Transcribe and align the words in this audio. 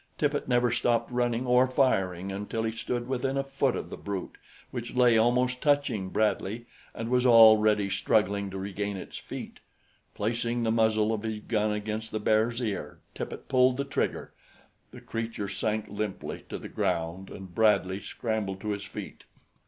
Tippet 0.17 0.47
never 0.47 0.71
stopped 0.71 1.11
running 1.11 1.45
or 1.45 1.67
firing 1.67 2.31
until 2.31 2.63
he 2.63 2.71
stood 2.71 3.07
within 3.07 3.37
a 3.37 3.43
foot 3.43 3.75
of 3.75 3.91
the 3.91 3.97
brute, 3.97 4.39
which 4.71 4.95
lay 4.95 5.15
almost 5.15 5.61
touching 5.61 6.09
Bradley 6.09 6.65
and 6.95 7.09
was 7.09 7.23
already 7.23 7.87
struggling 7.87 8.49
to 8.49 8.57
regain 8.57 8.97
its 8.97 9.19
feet. 9.19 9.59
Placing 10.15 10.63
the 10.63 10.71
muzzle 10.71 11.13
of 11.13 11.21
his 11.21 11.41
gun 11.41 11.71
against 11.71 12.11
the 12.11 12.19
bear's 12.19 12.61
ear, 12.63 12.97
Tippet 13.13 13.47
pulled 13.47 13.77
the 13.77 13.83
trigger. 13.85 14.33
The 14.89 15.01
creature 15.01 15.47
sank 15.47 15.85
limply 15.87 16.45
to 16.49 16.57
the 16.57 16.67
ground 16.67 17.29
and 17.29 17.53
Bradley 17.53 17.99
scrambled 17.99 18.59
to 18.61 18.69
his 18.71 18.85
feet. 18.85 19.25